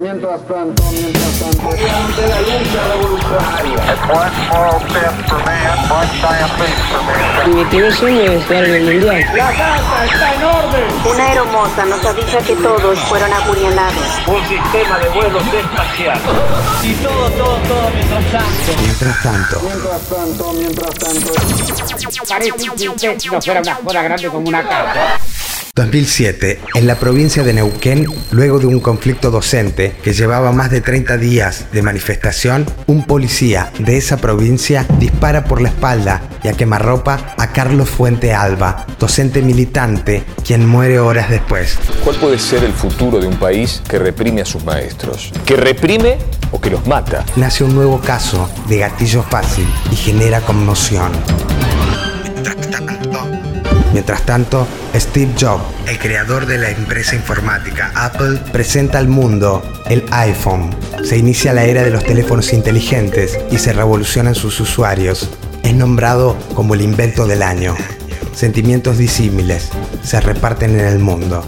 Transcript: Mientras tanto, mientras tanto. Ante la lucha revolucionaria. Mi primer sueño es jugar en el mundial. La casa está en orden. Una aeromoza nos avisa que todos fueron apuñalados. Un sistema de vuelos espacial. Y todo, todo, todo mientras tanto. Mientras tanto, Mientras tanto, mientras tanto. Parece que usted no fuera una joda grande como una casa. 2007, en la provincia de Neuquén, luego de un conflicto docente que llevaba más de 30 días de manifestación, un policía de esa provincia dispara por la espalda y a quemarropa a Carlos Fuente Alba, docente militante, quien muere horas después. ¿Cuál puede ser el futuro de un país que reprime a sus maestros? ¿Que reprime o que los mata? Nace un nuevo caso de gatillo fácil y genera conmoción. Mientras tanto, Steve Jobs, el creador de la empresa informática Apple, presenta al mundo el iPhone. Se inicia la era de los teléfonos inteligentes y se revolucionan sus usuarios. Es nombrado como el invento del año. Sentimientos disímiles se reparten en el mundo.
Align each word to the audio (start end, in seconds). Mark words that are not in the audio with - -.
Mientras 0.00 0.40
tanto, 0.48 0.82
mientras 0.92 1.38
tanto. 1.40 1.68
Ante 1.68 2.26
la 2.26 2.40
lucha 2.40 2.84
revolucionaria. 2.88 3.80
Mi 7.54 7.64
primer 7.66 7.92
sueño 7.92 8.22
es 8.22 8.42
jugar 8.46 8.64
en 8.64 8.74
el 8.76 8.84
mundial. 8.94 9.26
La 9.36 9.52
casa 9.52 10.04
está 10.06 10.34
en 10.34 10.42
orden. 10.42 10.84
Una 11.04 11.26
aeromoza 11.26 11.84
nos 11.84 12.02
avisa 12.02 12.38
que 12.38 12.56
todos 12.56 12.98
fueron 13.00 13.30
apuñalados. 13.30 14.22
Un 14.26 14.48
sistema 14.48 14.98
de 15.00 15.08
vuelos 15.10 15.42
espacial. 15.52 16.18
Y 16.82 16.94
todo, 16.94 17.30
todo, 17.32 17.56
todo 17.68 17.90
mientras 17.94 18.32
tanto. 18.32 18.72
Mientras 18.80 19.22
tanto, 19.22 19.60
Mientras 19.60 20.00
tanto, 20.08 20.52
mientras 20.54 20.94
tanto. 20.94 21.32
Parece 22.26 22.52
que 22.52 22.88
usted 22.88 23.18
no 23.30 23.42
fuera 23.42 23.60
una 23.60 23.74
joda 23.74 24.02
grande 24.02 24.28
como 24.28 24.48
una 24.48 24.66
casa. 24.66 25.19
2007, 25.80 26.60
en 26.74 26.86
la 26.86 26.96
provincia 26.96 27.42
de 27.42 27.54
Neuquén, 27.54 28.04
luego 28.32 28.58
de 28.58 28.66
un 28.66 28.80
conflicto 28.80 29.30
docente 29.30 29.94
que 30.02 30.12
llevaba 30.12 30.52
más 30.52 30.70
de 30.70 30.82
30 30.82 31.16
días 31.16 31.68
de 31.72 31.80
manifestación, 31.80 32.66
un 32.86 33.06
policía 33.06 33.72
de 33.78 33.96
esa 33.96 34.18
provincia 34.18 34.86
dispara 34.98 35.44
por 35.44 35.62
la 35.62 35.70
espalda 35.70 36.20
y 36.44 36.48
a 36.48 36.52
quemarropa 36.52 37.34
a 37.38 37.52
Carlos 37.52 37.88
Fuente 37.88 38.34
Alba, 38.34 38.84
docente 38.98 39.40
militante, 39.40 40.22
quien 40.44 40.68
muere 40.68 40.98
horas 40.98 41.30
después. 41.30 41.78
¿Cuál 42.04 42.16
puede 42.16 42.38
ser 42.38 42.62
el 42.62 42.74
futuro 42.74 43.18
de 43.18 43.26
un 43.26 43.36
país 43.36 43.80
que 43.88 43.98
reprime 43.98 44.42
a 44.42 44.44
sus 44.44 44.62
maestros? 44.62 45.32
¿Que 45.46 45.56
reprime 45.56 46.18
o 46.50 46.60
que 46.60 46.68
los 46.68 46.86
mata? 46.86 47.24
Nace 47.36 47.64
un 47.64 47.74
nuevo 47.74 48.02
caso 48.02 48.50
de 48.68 48.80
gatillo 48.80 49.22
fácil 49.22 49.66
y 49.90 49.96
genera 49.96 50.42
conmoción. 50.42 51.10
Mientras 53.92 54.22
tanto, 54.22 54.66
Steve 54.94 55.32
Jobs, 55.38 55.64
el 55.88 55.98
creador 55.98 56.46
de 56.46 56.58
la 56.58 56.70
empresa 56.70 57.16
informática 57.16 57.90
Apple, 57.94 58.38
presenta 58.52 58.98
al 58.98 59.08
mundo 59.08 59.62
el 59.88 60.04
iPhone. 60.10 60.74
Se 61.04 61.16
inicia 61.16 61.52
la 61.52 61.64
era 61.64 61.82
de 61.82 61.90
los 61.90 62.04
teléfonos 62.04 62.52
inteligentes 62.52 63.38
y 63.50 63.58
se 63.58 63.72
revolucionan 63.72 64.34
sus 64.34 64.60
usuarios. 64.60 65.30
Es 65.62 65.74
nombrado 65.74 66.36
como 66.54 66.74
el 66.74 66.82
invento 66.82 67.26
del 67.26 67.42
año. 67.42 67.74
Sentimientos 68.32 68.96
disímiles 68.96 69.70
se 70.02 70.20
reparten 70.20 70.78
en 70.78 70.86
el 70.86 70.98
mundo. 70.98 71.44